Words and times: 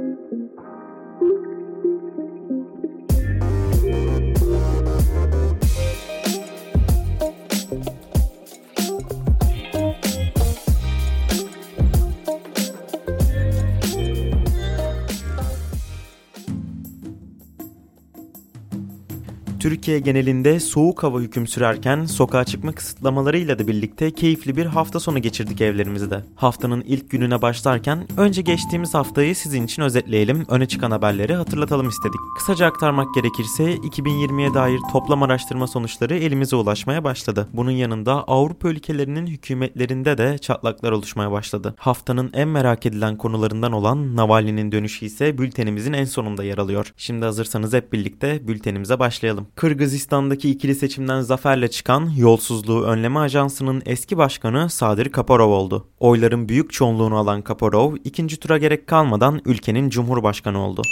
thank 0.00 0.18
you 0.32 0.89
Türkiye 19.60 19.98
genelinde 19.98 20.60
soğuk 20.60 21.02
hava 21.02 21.20
hüküm 21.20 21.46
sürerken 21.46 22.04
sokağa 22.04 22.44
çıkma 22.44 22.72
kısıtlamalarıyla 22.72 23.58
da 23.58 23.66
birlikte 23.66 24.10
keyifli 24.10 24.56
bir 24.56 24.66
hafta 24.66 25.00
sonu 25.00 25.18
geçirdik 25.18 25.60
evlerimizde. 25.60 26.24
Haftanın 26.36 26.80
ilk 26.80 27.10
gününe 27.10 27.42
başlarken 27.42 28.06
önce 28.16 28.42
geçtiğimiz 28.42 28.94
haftayı 28.94 29.36
sizin 29.36 29.64
için 29.64 29.82
özetleyelim, 29.82 30.46
öne 30.48 30.66
çıkan 30.66 30.90
haberleri 30.90 31.34
hatırlatalım 31.34 31.88
istedik. 31.88 32.20
Kısaca 32.38 32.66
aktarmak 32.66 33.14
gerekirse 33.14 33.74
2020'ye 33.74 34.54
dair 34.54 34.78
toplam 34.92 35.22
araştırma 35.22 35.66
sonuçları 35.66 36.14
elimize 36.16 36.56
ulaşmaya 36.56 37.04
başladı. 37.04 37.48
Bunun 37.52 37.70
yanında 37.70 38.12
Avrupa 38.12 38.68
ülkelerinin 38.68 39.26
hükümetlerinde 39.26 40.18
de 40.18 40.38
çatlaklar 40.38 40.92
oluşmaya 40.92 41.32
başladı. 41.32 41.74
Haftanın 41.78 42.30
en 42.34 42.48
merak 42.48 42.86
edilen 42.86 43.16
konularından 43.16 43.72
olan 43.72 44.16
Navalny'nin 44.16 44.72
dönüşü 44.72 45.06
ise 45.06 45.38
bültenimizin 45.38 45.92
en 45.92 46.04
sonunda 46.04 46.44
yer 46.44 46.58
alıyor. 46.58 46.92
Şimdi 46.96 47.24
hazırsanız 47.24 47.72
hep 47.72 47.92
birlikte 47.92 48.48
bültenimize 48.48 48.98
başlayalım. 48.98 49.49
Kırgızistan'daki 49.54 50.50
ikili 50.50 50.74
seçimden 50.74 51.20
zaferle 51.20 51.70
çıkan 51.70 52.10
Yolsuzluğu 52.16 52.82
Önleme 52.82 53.18
Ajansı'nın 53.18 53.82
eski 53.86 54.16
başkanı 54.16 54.70
Sadir 54.70 55.12
Kaparov 55.12 55.50
oldu. 55.50 55.86
Oyların 56.00 56.48
büyük 56.48 56.72
çoğunluğunu 56.72 57.16
alan 57.16 57.42
Kaparov 57.42 57.96
ikinci 58.04 58.36
tura 58.36 58.58
gerek 58.58 58.86
kalmadan 58.86 59.40
ülkenin 59.44 59.90
cumhurbaşkanı 59.90 60.58
oldu. 60.58 60.82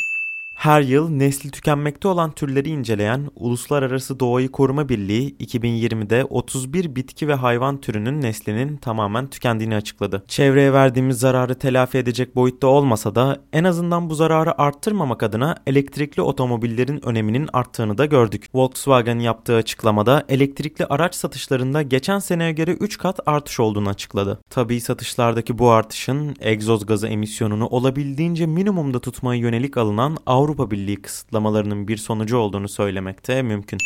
Her 0.59 0.81
yıl 0.81 1.09
nesli 1.09 1.51
tükenmekte 1.51 2.09
olan 2.09 2.31
türleri 2.33 2.69
inceleyen 2.69 3.31
Uluslararası 3.37 4.21
Doğayı 4.21 4.49
Koruma 4.49 4.89
Birliği 4.89 5.37
2020'de 5.37 6.25
31 6.25 6.97
bitki 6.97 7.29
ve 7.29 7.35
hayvan 7.35 7.81
türünün 7.81 8.21
neslinin 8.23 8.77
tamamen 8.77 9.31
tükendiğini 9.31 9.77
açıkladı. 9.77 10.25
Çevreye 10.29 10.73
verdiğimiz 10.73 11.19
zararı 11.19 11.55
telafi 11.55 11.99
edecek 11.99 12.37
boyutta 12.37 12.67
olmasa 12.67 13.15
da 13.15 13.41
en 13.53 13.65
azından 13.65 14.11
bu 14.11 14.15
zararı 14.15 14.61
arttırmamak 14.61 15.23
adına 15.23 15.57
elektrikli 15.67 16.21
otomobillerin 16.21 17.07
öneminin 17.07 17.49
arttığını 17.53 17.99
da 17.99 18.07
gördük. 18.07 18.47
Volkswagen 18.55 19.19
yaptığı 19.19 19.57
açıklamada 19.57 20.25
elektrikli 20.29 20.85
araç 20.85 21.15
satışlarında 21.15 21.83
geçen 21.83 22.19
seneye 22.19 22.53
göre 22.53 22.73
3 22.73 22.99
kat 22.99 23.21
artış 23.27 23.61
olduğunu 23.61 23.89
açıkladı. 23.89 24.41
Tabii 24.51 24.81
satışlardaki 24.81 25.59
bu 25.59 25.71
artışın 25.71 26.37
egzoz 26.41 26.87
gazı 26.87 27.09
emisyonunu 27.09 27.67
olabildiğince 27.67 28.47
minimumda 28.47 28.99
tutmaya 29.01 29.41
yönelik 29.41 29.77
alınan 29.77 30.17
Avrupa 30.27 30.48
Avrupa 30.49 30.71
Birliği 30.71 30.97
kısıtlamalarının 30.97 31.89
bir 31.89 31.97
sonucu 31.97 32.37
olduğunu 32.37 32.69
söylemekte 32.69 33.43
mümkün. 33.43 33.79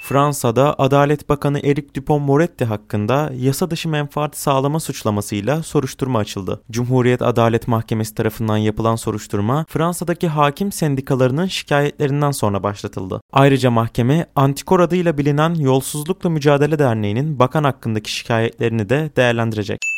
Fransa'da 0.00 0.74
Adalet 0.78 1.28
Bakanı 1.28 1.60
Eric 1.60 1.88
Dupont-Moretti 1.94 2.64
hakkında 2.64 3.32
yasa 3.36 3.70
dışı 3.70 3.88
menfaat 3.88 4.36
sağlama 4.36 4.80
suçlamasıyla 4.80 5.62
soruşturma 5.62 6.18
açıldı. 6.18 6.60
Cumhuriyet 6.70 7.22
Adalet 7.22 7.68
Mahkemesi 7.68 8.14
tarafından 8.14 8.56
yapılan 8.56 8.96
soruşturma 8.96 9.64
Fransa'daki 9.68 10.28
hakim 10.28 10.72
sendikalarının 10.72 11.46
şikayetlerinden 11.46 12.30
sonra 12.30 12.62
başlatıldı. 12.62 13.20
Ayrıca 13.32 13.70
mahkeme 13.70 14.26
Antikor 14.36 14.80
adıyla 14.80 15.18
bilinen 15.18 15.54
Yolsuzlukla 15.54 16.30
Mücadele 16.30 16.78
Derneği'nin 16.78 17.38
bakan 17.38 17.64
hakkındaki 17.64 18.12
şikayetlerini 18.12 18.88
de 18.88 19.10
değerlendirecek. 19.16 19.91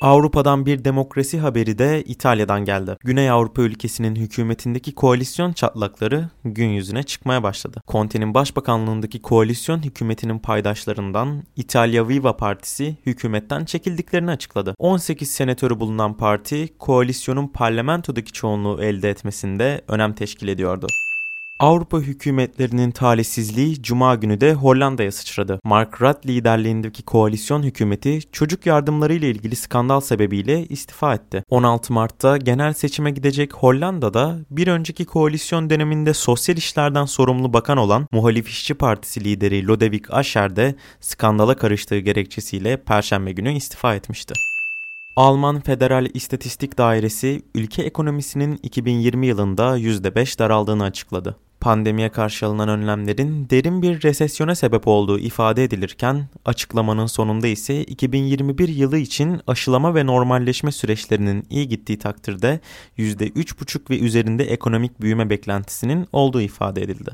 Avrupa'dan 0.00 0.66
bir 0.66 0.84
demokrasi 0.84 1.38
haberi 1.38 1.78
de 1.78 2.02
İtalya'dan 2.02 2.64
geldi. 2.64 2.96
Güney 3.04 3.30
Avrupa 3.30 3.62
ülkesinin 3.62 4.16
hükümetindeki 4.16 4.94
koalisyon 4.94 5.52
çatlakları 5.52 6.28
gün 6.44 6.68
yüzüne 6.68 7.02
çıkmaya 7.02 7.42
başladı. 7.42 7.82
Conte'nin 7.88 8.34
başbakanlığındaki 8.34 9.22
koalisyon 9.22 9.84
hükümetinin 9.84 10.38
paydaşlarından 10.38 11.42
İtalya 11.56 12.08
Viva 12.08 12.36
Partisi 12.36 12.96
hükümetten 13.06 13.64
çekildiklerini 13.64 14.30
açıkladı. 14.30 14.74
18 14.78 15.30
senatörü 15.30 15.80
bulunan 15.80 16.16
parti 16.16 16.68
koalisyonun 16.78 17.48
parlamentodaki 17.48 18.32
çoğunluğu 18.32 18.82
elde 18.82 19.10
etmesinde 19.10 19.80
önem 19.88 20.12
teşkil 20.12 20.48
ediyordu. 20.48 20.86
Avrupa 21.60 21.98
hükümetlerinin 21.98 22.90
talihsizliği 22.90 23.82
Cuma 23.82 24.14
günü 24.14 24.40
de 24.40 24.54
Hollanda'ya 24.54 25.12
sıçradı. 25.12 25.60
Mark 25.64 26.02
Rutte 26.02 26.28
liderliğindeki 26.28 27.02
koalisyon 27.02 27.62
hükümeti 27.62 28.20
çocuk 28.32 28.66
yardımları 28.66 29.14
ile 29.14 29.30
ilgili 29.30 29.56
skandal 29.56 30.00
sebebiyle 30.00 30.66
istifa 30.66 31.14
etti. 31.14 31.42
16 31.50 31.92
Mart'ta 31.92 32.36
genel 32.36 32.72
seçime 32.72 33.10
gidecek 33.10 33.54
Hollanda'da 33.54 34.38
bir 34.50 34.68
önceki 34.68 35.04
koalisyon 35.04 35.70
döneminde 35.70 36.14
sosyal 36.14 36.56
işlerden 36.56 37.04
sorumlu 37.04 37.52
bakan 37.52 37.78
olan 37.78 38.06
Muhalif 38.12 38.48
İşçi 38.48 38.74
Partisi 38.74 39.24
lideri 39.24 39.66
Lodewijk 39.66 40.14
Asscher 40.14 40.56
de 40.56 40.74
skandala 41.00 41.56
karıştığı 41.56 41.98
gerekçesiyle 41.98 42.76
Perşembe 42.76 43.32
günü 43.32 43.52
istifa 43.52 43.94
etmişti. 43.94 44.34
Alman 45.16 45.60
Federal 45.60 46.06
İstatistik 46.14 46.78
Dairesi 46.78 47.42
ülke 47.54 47.82
ekonomisinin 47.82 48.60
2020 48.62 49.26
yılında 49.26 49.78
%5 49.78 50.38
daraldığını 50.38 50.84
açıkladı 50.84 51.36
pandemiye 51.60 52.08
karşı 52.08 52.46
alınan 52.46 52.68
önlemlerin 52.68 53.50
derin 53.50 53.82
bir 53.82 54.02
resesyona 54.02 54.54
sebep 54.54 54.88
olduğu 54.88 55.18
ifade 55.18 55.64
edilirken 55.64 56.28
açıklamanın 56.44 57.06
sonunda 57.06 57.46
ise 57.46 57.84
2021 57.84 58.68
yılı 58.68 58.98
için 58.98 59.40
aşılama 59.46 59.94
ve 59.94 60.06
normalleşme 60.06 60.72
süreçlerinin 60.72 61.46
iyi 61.50 61.68
gittiği 61.68 61.98
takdirde 61.98 62.60
%3,5 62.98 63.90
ve 63.90 63.98
üzerinde 63.98 64.44
ekonomik 64.44 65.00
büyüme 65.00 65.30
beklentisinin 65.30 66.06
olduğu 66.12 66.40
ifade 66.40 66.82
edildi. 66.82 67.10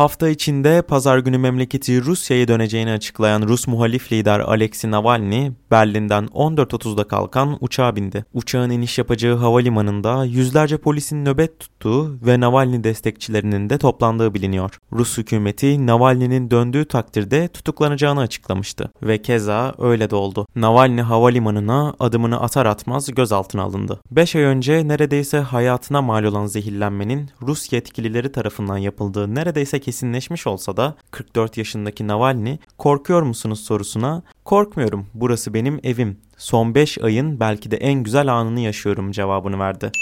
Hafta 0.00 0.28
içinde 0.28 0.82
pazar 0.82 1.18
günü 1.18 1.38
memleketi 1.38 2.04
Rusya'ya 2.04 2.48
döneceğini 2.48 2.90
açıklayan 2.92 3.42
Rus 3.42 3.66
muhalif 3.66 4.12
lider 4.12 4.40
Alexei 4.40 4.90
Navalny, 4.90 5.50
Berlin'den 5.70 6.24
14.30'da 6.24 7.04
kalkan 7.04 7.58
uçağa 7.60 7.96
bindi. 7.96 8.24
Uçağın 8.34 8.70
iniş 8.70 8.98
yapacağı 8.98 9.36
havalimanında 9.36 10.24
yüzlerce 10.24 10.78
polisin 10.78 11.24
nöbet 11.24 11.60
tuttuğu 11.60 12.26
ve 12.26 12.40
Navalny 12.40 12.84
destekçilerinin 12.84 13.70
de 13.70 13.78
toplandığı 13.78 14.34
biliniyor. 14.34 14.78
Rus 14.92 15.18
hükümeti 15.18 15.86
Navalny'nin 15.86 16.50
döndüğü 16.50 16.84
takdirde 16.84 17.48
tutuklanacağını 17.48 18.20
açıklamıştı 18.20 18.90
ve 19.02 19.22
keza 19.22 19.74
öyle 19.78 20.10
de 20.10 20.16
oldu. 20.16 20.46
Navalny 20.56 21.00
havalimanına 21.00 21.94
adımını 21.98 22.40
atar 22.40 22.66
atmaz 22.66 23.14
gözaltına 23.14 23.62
alındı. 23.62 24.00
5 24.10 24.36
ay 24.36 24.42
önce 24.42 24.88
neredeyse 24.88 25.38
hayatına 25.38 26.02
mal 26.02 26.24
olan 26.24 26.46
zehirlenmenin 26.46 27.30
Rus 27.42 27.72
yetkilileri 27.72 28.32
tarafından 28.32 28.78
yapıldığı 28.78 29.34
neredeyse 29.34 29.78
kesinleşmiş 29.90 30.46
olsa 30.46 30.76
da 30.76 30.94
44 31.10 31.56
yaşındaki 31.56 32.08
Navalny 32.08 32.56
korkuyor 32.78 33.22
musunuz 33.22 33.60
sorusuna 33.60 34.22
korkmuyorum 34.44 35.06
burası 35.14 35.54
benim 35.54 35.80
evim 35.82 36.18
son 36.36 36.74
5 36.74 36.98
ayın 36.98 37.40
belki 37.40 37.70
de 37.70 37.76
en 37.76 38.02
güzel 38.02 38.34
anını 38.34 38.60
yaşıyorum 38.60 39.12
cevabını 39.12 39.58
verdi. 39.58 39.92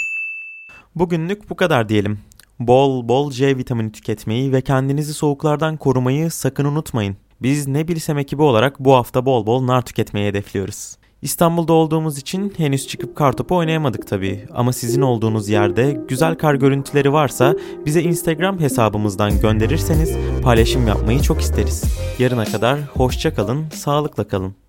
Bugünlük 0.95 1.49
bu 1.49 1.55
kadar 1.55 1.89
diyelim. 1.89 2.19
Bol 2.59 3.07
bol 3.07 3.31
C 3.31 3.57
vitamini 3.57 3.91
tüketmeyi 3.91 4.51
ve 4.51 4.61
kendinizi 4.61 5.13
soğuklardan 5.13 5.77
korumayı 5.77 6.31
sakın 6.31 6.65
unutmayın. 6.65 7.17
Biz 7.41 7.67
ne 7.67 7.87
bilsem 7.87 8.17
ekibi 8.17 8.41
olarak 8.41 8.79
bu 8.79 8.93
hafta 8.95 9.25
bol 9.25 9.45
bol 9.45 9.67
nar 9.67 9.81
tüketmeyi 9.81 10.27
hedefliyoruz. 10.27 10.97
İstanbul'da 11.21 11.73
olduğumuz 11.73 12.17
için 12.17 12.53
henüz 12.57 12.87
çıkıp 12.87 13.15
kartopu 13.15 13.55
oynayamadık 13.55 14.07
tabii. 14.07 14.45
Ama 14.53 14.73
sizin 14.73 15.01
olduğunuz 15.01 15.49
yerde 15.49 16.01
güzel 16.07 16.35
kar 16.35 16.55
görüntüleri 16.55 17.13
varsa 17.13 17.55
bize 17.85 18.01
Instagram 18.01 18.59
hesabımızdan 18.59 19.41
gönderirseniz 19.41 20.17
paylaşım 20.43 20.87
yapmayı 20.87 21.19
çok 21.21 21.41
isteriz. 21.41 21.83
Yarına 22.19 22.45
kadar 22.45 22.79
hoşça 22.79 23.33
kalın, 23.33 23.69
sağlıkla 23.73 24.27
kalın. 24.27 24.55